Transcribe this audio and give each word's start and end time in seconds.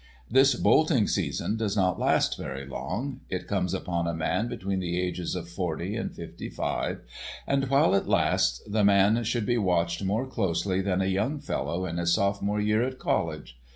This 0.27 0.55
bolting 0.55 1.05
season 1.05 1.57
does 1.57 1.77
not 1.77 1.99
last 1.99 2.35
very 2.35 2.65
long. 2.65 3.19
It 3.29 3.47
comes 3.47 3.71
upon 3.71 4.07
a 4.07 4.15
man 4.15 4.47
between 4.47 4.79
the 4.79 4.99
ages 4.99 5.35
of 5.35 5.47
forty 5.47 5.95
and 5.95 6.11
fifty 6.11 6.49
five, 6.49 7.01
and 7.45 7.65
while 7.69 7.93
it 7.93 8.07
lasts 8.07 8.63
the 8.65 8.83
man 8.83 9.23
should 9.23 9.45
be 9.45 9.59
watched 9.59 10.03
more 10.03 10.25
closely 10.25 10.81
than 10.81 11.01
a 11.03 11.05
young 11.05 11.39
fellow 11.39 11.85
in 11.85 11.97
his 11.97 12.13
sophomore 12.15 12.59
year 12.59 12.81
at 12.81 12.97
college. 12.97 13.59